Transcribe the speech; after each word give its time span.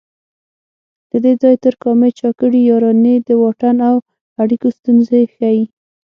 له 1.11 1.17
دې 1.23 1.33
ځای 1.41 1.55
تر 1.63 1.73
کامې 1.83 2.09
چا 2.19 2.29
کړي 2.39 2.59
یارانې 2.69 3.15
د 3.27 3.29
واټن 3.41 3.77
او 3.89 3.95
اړیکو 4.41 4.67
ستونزې 4.77 5.21
ښيي 5.33 5.61